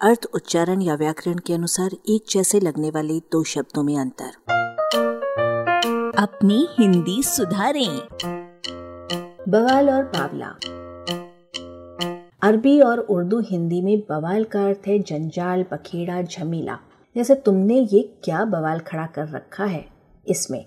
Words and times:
अर्थ, 0.00 0.26
उच्चारण 0.34 0.82
या 0.82 0.94
व्याकरण 0.94 1.34
के 1.34 1.52
अनुसार 1.52 1.90
एक 2.08 2.24
जैसे 2.30 2.60
लगने 2.60 2.90
वाले 2.90 3.20
दो 3.20 3.44
शब्दों 3.44 3.82
में 3.82 3.98
अंतर। 3.98 4.30
अपनी 6.18 6.68
हिंदी 6.78 7.22
सुधारें। 7.22 8.00
बवाल 9.48 9.90
और 9.90 10.04
बावला। 10.04 10.46
अरबी 12.42 12.80
और 12.80 12.98
उर्दू 12.98 13.40
हिंदी 13.40 13.82
में 13.82 14.00
बवाल 14.00 14.44
का 14.44 14.64
अर्थ 14.64 14.88
है 14.88 14.98
जंजाल 14.98 15.62
पखेड़ा 15.62 16.22
झमीला। 16.22 16.78
जैसे 17.16 17.34
तुमने 17.34 17.88
ये 17.92 18.20
क्या 18.24 18.44
बवाल 18.44 18.78
खड़ा 18.78 19.06
कर 19.06 19.28
रखा 19.28 19.64
है? 19.64 19.86
इसमें 20.28 20.64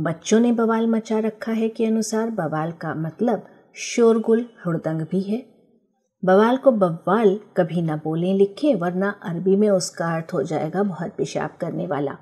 बच्चों 0.00 0.40
ने 0.40 0.52
बवाल 0.52 0.86
मचा 0.86 1.18
रखा 1.18 1.52
है 1.52 1.68
के 1.68 1.86
अनुसार 1.86 2.30
बवाल 2.30 2.72
का 2.72 2.94
मतलब 2.94 3.46
शोरगुल, 3.74 4.46
हुड़दंग 4.66 5.02
भी 5.02 5.20
है। 5.20 5.55
बवाल 6.22 6.56
को 6.56 6.70
बवाल 6.70 7.38
कभी 7.56 7.82
ना 7.82 7.96
बोलें 7.96 8.34
लिखें, 8.34 8.74
वरना 8.74 9.10
अरबी 9.22 9.56
में 9.56 9.68
उसका 9.70 10.14
अर्थ 10.14 10.32
हो 10.34 10.42
जाएगा 10.42 10.82
बहुत 10.82 11.12
पेशाब 11.18 11.50
करने 11.60 11.86
वाला। 11.86 12.16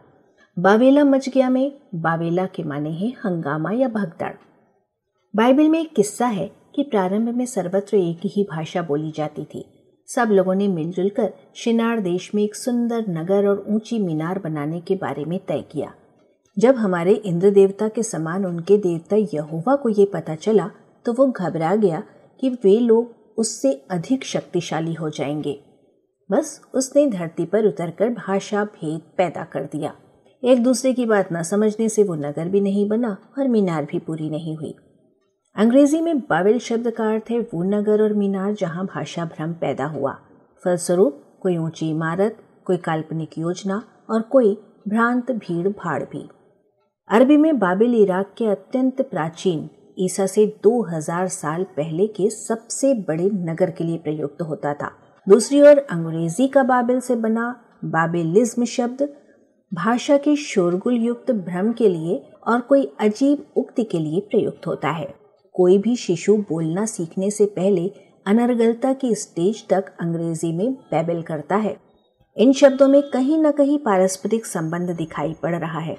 बावेला 0.56 1.04
मच 1.04 1.28
गया 1.28 1.48
में 1.50 1.72
बावेला 1.94 2.46
के 2.46 2.62
माने 2.62 2.90
हैं 2.90 3.12
हंगामा 3.24 3.70
या 3.70 3.88
भगदड़। 3.88 4.32
बाइबल 5.34 5.68
में 5.68 5.80
एक 5.80 5.94
किस्सा 5.94 6.26
है 6.26 6.50
कि 6.74 6.82
प्रारंभ 6.82 7.34
में 7.34 7.46
सर्वत्र 7.46 7.96
एक 7.96 8.20
ही 8.26 8.46
भाषा 8.50 8.82
बोली 8.82 9.10
जाती 9.10 9.44
थी। 9.44 9.64
सब 10.08 10.28
लोगों 10.30 10.54
ने 10.54 10.68
मिलजुल 10.68 11.08
कर 11.08 11.32
शिनार 11.54 12.00
देश 12.00 12.30
में 12.34 12.42
एक 12.42 12.54
सुंदर 12.54 13.04
नगर 13.08 13.48
और 13.48 13.64
ऊँची 13.68 13.98
मीनार 13.98 14.38
बनाने 14.38 14.80
के 14.80 14.94
बारे 14.94 15.24
में 15.24 15.38
तय 15.38 15.64
किया। 15.72 15.92
जब 16.56 16.76
हमारे 16.76 17.14
इंद्र 17.14 17.50
देवता 17.50 17.88
के 17.88 18.02
समान 18.02 18.46
उनके 18.46 18.78
देवता 18.78 19.16
यहोवा 19.16 19.76
को 19.76 19.88
ये 19.88 20.04
पता 20.04 20.34
चला 20.34 20.70
तो 21.06 21.12
वो 21.12 21.26
घबरा 21.26 21.74
गया 21.76 22.02
कि 22.40 22.48
वे 22.64 22.78
लोग 22.80 23.23
उससे 23.38 23.72
अधिक 23.90 24.24
शक्तिशाली 24.24 24.94
हो 24.94 25.10
जाएँगे। 25.10 25.60
बस 26.30 26.60
उसने 26.74 27.06
धरती 27.06 27.44
पर 27.44 27.66
उतरकर 27.66 28.10
भाषा 28.10 28.64
भेद 28.64 29.00
पैदा 29.16 29.44
कर 29.44 29.64
दिया। 29.64 29.94
एक 30.44 30.62
दूसरे 30.62 30.92
की 30.92 31.06
बात 31.06 31.28
न 31.32 31.42
समझने 31.42 31.88
से 31.88 32.02
वो 32.02 32.14
नगर 32.14 32.48
भी 32.48 32.60
नहीं 32.60 32.88
बना 32.88 33.16
और 33.38 33.48
मीनार 33.48 33.84
भी 33.84 33.98
पूरी 33.98 34.30
नहीं 34.30 34.56
हुई। 34.56 34.74
अंग्रेज़ी 35.56 36.00
में 36.00 36.20
बाबिल 36.20 36.58
शब्द 36.58 36.90
का 36.90 37.10
अर्थ 37.10 37.30
है 37.30 37.40
वो 37.40 37.62
नगर 37.62 38.02
और 38.02 38.12
मीनार 38.12 38.54
जहाँ 38.54 38.86
भाषा 38.86 39.24
भ्रम 39.24 39.52
पैदा 39.52 39.86
हुआ। 39.86 40.12
फलस्वरूप, 40.64 41.38
कोई 41.40 41.56
ऊँची 41.56 41.90
इमारत, 41.90 42.38
कोई 42.64 42.76
काल्पनिक 42.76 43.38
योजना 43.38 43.82
और 44.10 44.22
कोई 44.22 44.54
भ्रांत 44.88 45.32
भीड़ 45.32 45.68
भाड़ 45.68 46.02
भी। 46.02 46.28
अरबी 47.10 47.36
में 47.36 47.58
बाबिल 47.58 47.94
इराक 47.94 48.34
के 48.38 48.46
अत्यंत 48.46 49.02
प्राचीन 49.02 49.70
ईसा 49.98 50.26
से 50.26 50.46
2000 50.64 51.28
साल 51.28 51.62
पहले 51.76 52.06
के 52.06 52.28
सबसे 52.30 52.94
बड़े 53.08 53.24
नगर 53.24 53.70
के 53.70 53.84
लिए 53.84 53.98
प्रयुक्त 53.98 54.42
होता 54.42 54.74
था। 54.74 54.90
दूसरी 55.26 55.60
ओर 55.60 55.78
अंग्रेज़ी 55.80 56.48
का 56.48 56.62
बाबिल 56.62 57.00
से 57.00 57.16
बना 57.16 57.54
बाबिलिज्म 57.84 58.64
शब्द, 58.64 59.08
भाषा 59.72 60.16
के 60.16 60.34
शोरगुल 60.36 60.96
युक्त 60.96 61.30
भ्रम 61.30 61.72
के 61.72 61.88
लिए 61.88 62.22
और 62.46 62.60
कोई 62.60 62.84
अजीब 63.00 63.44
उक्ति 63.56 63.84
के 63.84 63.98
लिए 63.98 64.20
प्रयुक्त 64.20 64.66
होता 64.66 64.90
है। 64.90 65.14
कोई 65.54 65.78
भी 65.78 65.94
शिशु 65.96 66.36
बोलना 66.48 66.84
सीखने 66.86 67.30
से 67.30 67.46
पहले 67.46 67.86
अनर्गलता 68.26 68.92
की 68.92 69.14
स्टेज 69.14 69.66
तक 69.68 69.92
अंग्रेज़ी 70.00 70.52
में 70.52 70.72
बैबल 70.72 71.22
करता 71.22 71.56
है। 71.56 71.76
इन 72.36 72.52
शब्दों 72.52 72.88
में 72.88 73.02
कहीं 73.02 73.38
न 73.38 73.50
कहीं 73.50 73.78
पारस्परिक 73.78 74.46
संबंध 74.46 74.90
दिखाई 74.90 75.34
पड़ 75.42 75.54
रहा 75.54 75.80
है, 75.80 75.94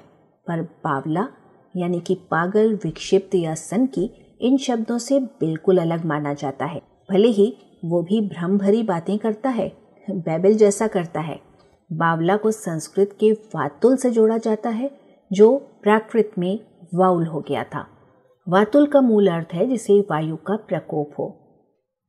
पर 0.46 0.62
बावला 0.84 1.26
यानी 1.76 2.00
कि 2.00 2.14
पागल, 2.14 2.74
विक्षिप्त 2.74 3.34
या 3.34 3.54
सन 3.54 3.86
की, 3.86 4.36
इन 4.40 4.56
शब्दों 4.56 4.98
से 4.98 5.20
बिल्कुल 5.20 5.78
अलग 5.78 6.04
माना 6.04 6.34
जाता 6.34 6.64
है। 6.64 6.82
भले 7.10 7.28
ही 7.28 7.56
वो 7.84 8.02
भी 8.02 8.20
भ्रम 8.20 8.58
भरी 8.58 8.82
बातें 8.82 9.18
करता 9.18 9.48
है, 9.48 9.72
बैबल 10.10 10.52
जैसा 10.52 10.86
करता 10.86 11.20
है। 11.20 11.40
बावला 11.92 12.36
को 12.36 12.50
संस्कृत 12.50 13.16
के 13.20 13.32
वातुल 13.32 13.96
से 13.96 14.10
जोड़ा 14.10 14.38
जाता 14.38 14.70
है, 14.70 14.90
जो 15.32 15.56
प्राकृत 15.56 16.30
में 16.38 16.60
वाउल 16.94 17.26
हो 17.26 17.40
गया 17.40 17.64
था। 17.64 17.86
वातुल 18.48 18.86
का 18.86 19.00
मूल 19.00 19.28
अर्थ 19.28 19.48
है 19.52 19.66
जिसे 19.66 20.00
वायु 20.00 20.36
का 20.36 20.56
प्रकोप 20.56 21.10
हो। 21.18 21.36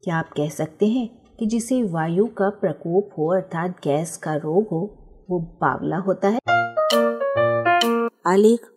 क्या 0.04 0.16
आप 0.16 0.30
कह 0.30 0.50
सकते 0.50 0.88
हैं 0.88 1.10
कि 1.40 1.46
जिसे 1.46 1.84
वायु 1.84 2.26
का 2.26 2.50
प्रकोप 2.50 3.10
हो 3.18 3.28
अर्थात 3.28 3.72
गैस 3.84 4.18
का 4.18 4.36
रोग 4.36 4.68
हो, 4.68 4.98
वो 5.30 5.40
बावला 5.40 5.98
होता 5.98 6.28
है? 6.28 6.40
आलेख 8.28 8.62